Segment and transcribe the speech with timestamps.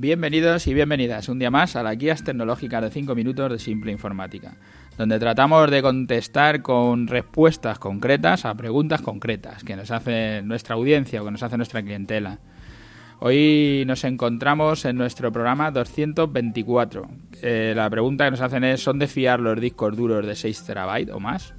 [0.00, 3.92] Bienvenidos y bienvenidas un día más a las guías tecnológicas de 5 minutos de Simple
[3.92, 4.56] Informática,
[4.96, 11.20] donde tratamos de contestar con respuestas concretas a preguntas concretas que nos hace nuestra audiencia
[11.20, 12.38] o que nos hace nuestra clientela.
[13.18, 17.06] Hoy nos encontramos en nuestro programa 224.
[17.42, 20.64] Eh, la pregunta que nos hacen es, ¿son de fiar los discos duros de 6
[20.64, 21.52] terabytes o más?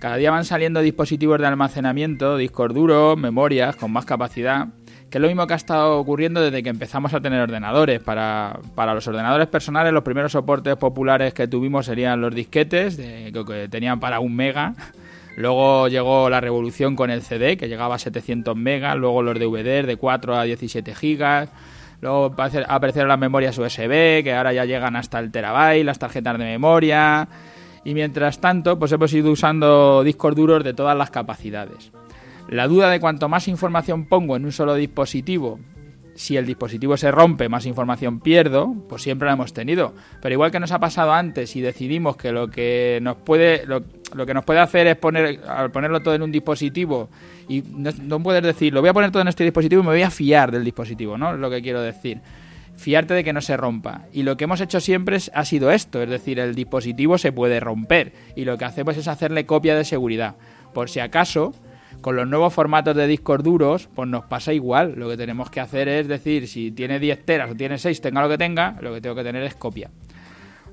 [0.00, 4.70] Cada día van saliendo dispositivos de almacenamiento, discos duros, memorias con más capacidad,
[5.14, 8.02] que es lo mismo que ha estado ocurriendo desde que empezamos a tener ordenadores.
[8.02, 13.68] Para, los ordenadores personales, los primeros soportes populares que tuvimos serían los disquetes, de, que
[13.68, 14.74] tenían para un mega.
[15.36, 18.96] Luego llegó la revolución con el CD, que llegaba a 700 megas.
[18.96, 21.48] Luego los DVDs de 4 a 17 gigas.
[22.00, 22.34] Luego
[22.66, 27.28] aparecieron las memorias USB, que ahora ya llegan hasta el terabyte, las tarjetas de memoria.
[27.84, 31.92] Y mientras tanto, pues hemos ido usando discos duros de todas las capacidades.
[32.48, 35.58] La duda de cuanto más información pongo en un solo dispositivo,
[36.14, 39.94] si el dispositivo se rompe, más información pierdo, pues siempre la hemos tenido.
[40.22, 43.82] Pero igual que nos ha pasado antes y decidimos que lo que nos puede, lo,
[44.26, 47.08] que nos puede hacer es poner, al ponerlo todo en un dispositivo
[47.48, 50.02] y no, puedes decir, lo voy a poner todo en este dispositivo y me voy
[50.02, 51.34] a fiar del dispositivo, ¿no?
[51.34, 52.20] Es lo que quiero decir.
[52.76, 54.06] Fiarte de que no se rompa.
[54.12, 57.60] Y lo que hemos hecho siempre ha sido esto, es decir, el dispositivo se puede
[57.60, 60.36] romper y lo que hacemos es hacerle copia de seguridad.
[60.72, 61.54] Por si acaso,
[62.00, 64.94] con los nuevos formatos de discos duros, pues nos pasa igual.
[64.96, 68.22] Lo que tenemos que hacer es decir, si tiene 10 teras o tiene 6, tenga
[68.22, 69.90] lo que tenga, lo que tengo que tener es copia.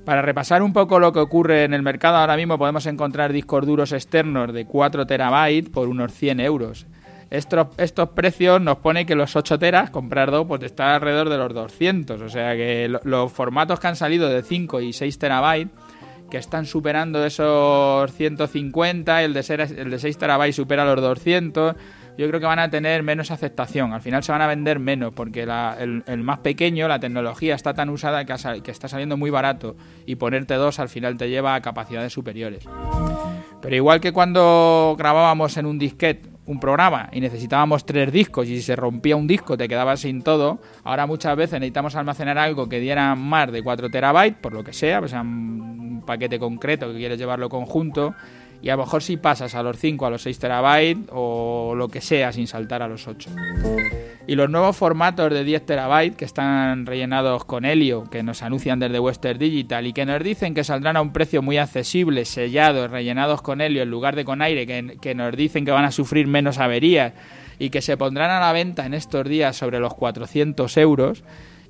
[0.04, 3.64] Para repasar un poco lo que ocurre en el mercado, ahora mismo podemos encontrar discos
[3.66, 6.86] duros externos de 4 terabytes por unos 100 euros.
[7.30, 11.38] Estos, estos precios nos pone que los 8 teras, comprar dos, pues está alrededor de
[11.38, 12.20] los 200.
[12.20, 15.72] O sea que los formatos que han salido de 5 y 6 terabytes
[16.32, 21.76] que están superando esos 150, el de, ser, el de 6 terabytes supera los 200,
[22.16, 23.92] yo creo que van a tener menos aceptación.
[23.92, 27.90] Al final se van a vender menos porque el, más pequeño, la tecnología está tan
[27.90, 32.14] usada que, está saliendo muy barato y ponerte dos al final te lleva a capacidades
[32.14, 32.64] superiores.
[33.60, 38.56] Pero igual que cuando grabábamos en un disquete un programa y necesitábamos tres discos y
[38.56, 42.68] si se rompía un disco te quedabas sin todo, ahora muchas veces necesitamos almacenar algo
[42.68, 45.22] que diera más de 4 terabytes, por lo que sea, pues sea
[46.02, 48.14] paquete concreto que quieres llevarlo conjunto
[48.62, 51.88] y a lo mejor si pasas a los 5, a los 6 terabytes o lo
[51.88, 53.30] que sea sin saltar a los 8.
[54.28, 58.78] Y los nuevos formatos de 10 terabytes que están rellenados con helio, que nos anuncian
[58.78, 62.88] desde Western Digital y que nos dicen que saldrán a un precio muy accesible, sellados,
[62.88, 65.90] rellenados con helio en lugar de con aire, que, que nos dicen que van a
[65.90, 67.14] sufrir menos averías
[67.58, 71.24] y que se pondrán a la venta en estos días sobre los 400 euros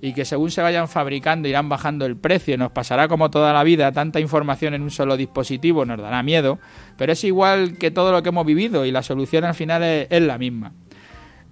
[0.05, 2.59] y que según se vayan fabricando irán bajando el precio.
[2.59, 6.59] Nos pasará como toda la vida, tanta información en un solo dispositivo nos dará miedo,
[6.99, 10.23] pero es igual que todo lo que hemos vivido y la solución al final es,
[10.23, 10.73] la misma.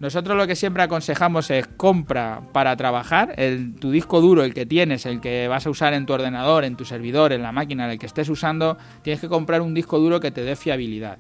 [0.01, 4.67] Nosotros lo que siempre aconsejamos es compra para trabajar, el, tu disco duro, el que
[4.67, 7.85] tienes, el que vas a usar en tu ordenador, en tu servidor, en la máquina,
[7.85, 11.19] en el que estés usando, tienes que comprar un disco duro que te dé fiabilidad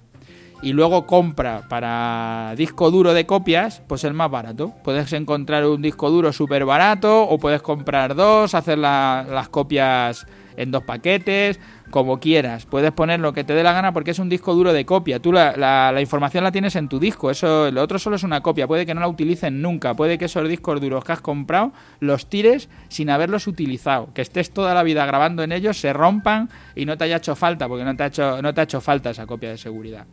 [0.62, 4.72] y luego compra para disco duro de copias, pues el más barato.
[4.84, 10.26] Puedes encontrar un disco duro súper barato o puedes comprar dos, hacer las copias
[10.56, 11.58] en dos paquetes,
[11.90, 12.66] como quieras.
[12.66, 15.18] Puedes poner lo que te dé la gana porque es un disco duro de copia.
[15.18, 18.42] Tú la, la, información la tienes en tu disco, eso, lo otro solo es una
[18.42, 18.66] copia.
[18.66, 22.28] Puede que no la utilicen nunca, puede que esos discos duros que has comprado los
[22.28, 26.84] tires sin haberlos utilizado, que estés toda la vida grabando en ellos, se rompan y
[26.84, 29.10] no te haya hecho falta, porque no te ha hecho, no te ha hecho falta
[29.10, 30.06] esa copia de seguridad.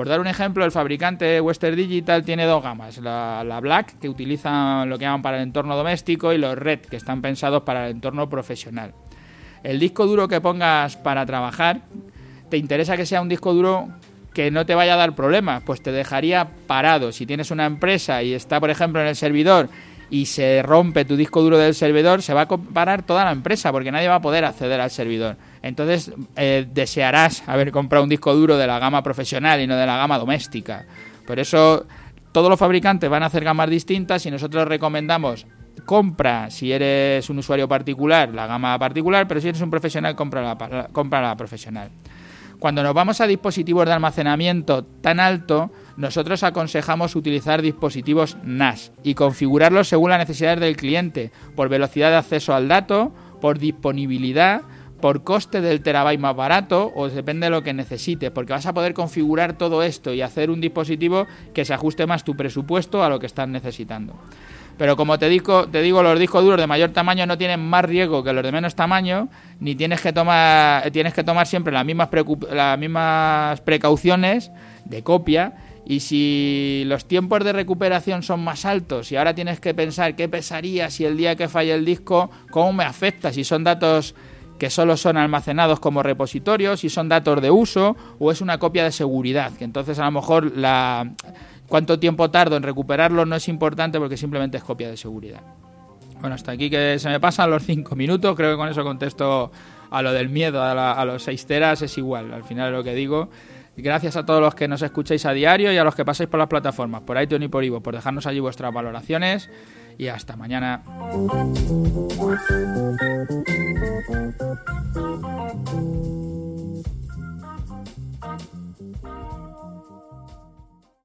[0.00, 4.88] Por dar un ejemplo, el fabricante Western Digital tiene dos gamas, la, Black, que utilizan
[4.88, 7.96] lo que llaman para el entorno doméstico, y los Red, que están pensados para el
[7.96, 8.94] entorno profesional.
[9.62, 11.82] El disco duro que pongas para trabajar,
[12.48, 13.90] te interesa que sea un disco duro
[14.32, 17.12] que no te vaya a dar problemas, pues te dejaría parado.
[17.12, 19.68] Si tienes una empresa y está, por ejemplo, en el servidor
[20.10, 23.70] y se rompe tu disco duro del servidor, se va a parar toda la empresa
[23.70, 25.36] porque nadie va a poder acceder al servidor.
[25.62, 29.86] Entonces eh, desearás haber comprado un disco duro de la gama profesional y no de
[29.86, 30.84] la gama doméstica.
[31.26, 31.86] Por eso
[32.32, 35.46] todos los fabricantes van a hacer gamas distintas y nosotros recomendamos
[35.86, 40.42] compra si eres un usuario particular la gama particular, pero si eres un profesional compra
[40.42, 41.88] la, compra la profesional.
[42.58, 45.70] Cuando nos vamos a dispositivos de almacenamiento tan alto,
[46.00, 52.16] nosotros aconsejamos utilizar dispositivos NAS y configurarlos según las necesidades del cliente, por velocidad de
[52.16, 53.12] acceso al dato,
[53.42, 54.62] por disponibilidad,
[55.02, 58.72] por coste del terabyte más barato o depende de lo que necesites, porque vas a
[58.72, 63.10] poder configurar todo esto y hacer un dispositivo que se ajuste más tu presupuesto a
[63.10, 64.14] lo que estás necesitando.
[64.78, 67.84] Pero como te digo, te digo, los discos duros de mayor tamaño no tienen más
[67.84, 71.84] riesgo que los de menos tamaño, ni tienes que tomar, tienes que tomar siempre las
[71.84, 72.08] mismas,
[72.50, 74.50] las mismas precauciones
[74.86, 75.52] de copia
[75.90, 80.28] Y si los tiempos de recuperación son más altos y ahora tienes que pensar qué
[80.28, 84.14] pesaría si el día que falle el disco, cómo me afecta, si son datos
[84.56, 88.84] que solo son almacenados como repositorios, si son datos de uso o es una copia
[88.84, 91.10] de seguridad, que entonces a lo mejor la
[91.66, 95.42] cuánto tiempo tardo en recuperarlo no es importante porque simplemente es copia de seguridad.
[96.20, 99.50] Bueno, hasta aquí que se me pasan los cinco minutos, creo que con eso contesto
[99.90, 102.84] a lo del miedo a, a los 6 teras, es igual, al final es lo
[102.84, 103.28] que digo.
[103.82, 106.38] Gracias a todos los que nos escucháis a diario y a los que pasáis por
[106.38, 109.50] las plataformas, por iTunes y por Ivo, por dejarnos allí vuestras valoraciones
[109.98, 110.82] y hasta mañana.